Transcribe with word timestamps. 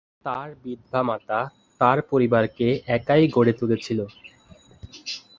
তার 0.25 0.49
বিধবা 0.63 1.01
মাতা, 1.03 1.39
তার 1.81 1.97
পরিবারকে 2.11 2.67
একাই 2.87 3.23
গড়ে 3.27 3.53
তুলেছিল। 3.53 3.99